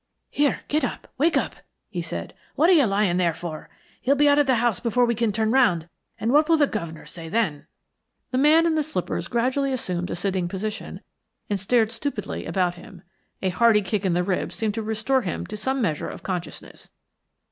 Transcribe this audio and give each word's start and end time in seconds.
"Here, 0.31 0.61
get 0.67 0.83
up, 0.83 1.09
wake 1.19 1.37
up," 1.37 1.57
he 1.91 2.01
said. 2.01 2.33
"What 2.55 2.71
are 2.71 2.73
you 2.73 2.85
lying 2.87 3.17
there 3.17 3.35
for? 3.35 3.69
He'll 4.01 4.15
be 4.15 4.27
out 4.27 4.39
of 4.39 4.47
the 4.47 4.55
house 4.55 4.79
before 4.79 5.05
we 5.05 5.13
can 5.13 5.31
turn 5.31 5.51
round, 5.51 5.87
and 6.19 6.31
what 6.31 6.49
will 6.49 6.57
the 6.57 6.65
governor 6.65 7.05
say 7.05 7.29
then?" 7.29 7.67
The 8.31 8.39
man 8.39 8.65
in 8.65 8.73
the 8.73 8.81
slippers 8.81 9.27
gradually 9.27 9.71
assumed 9.71 10.09
a 10.09 10.15
sitting 10.15 10.47
position 10.47 11.01
and 11.51 11.59
stared 11.59 11.91
stupidly 11.91 12.47
about 12.47 12.73
him. 12.73 13.03
A 13.43 13.49
hearty 13.49 13.83
kick 13.83 14.03
in 14.03 14.13
the 14.13 14.23
ribs 14.23 14.55
seemed 14.55 14.73
to 14.73 14.81
restore 14.81 15.21
him 15.21 15.45
to 15.45 15.55
some 15.55 15.83
measure 15.83 16.09
of 16.09 16.23
consciousness. 16.23 16.89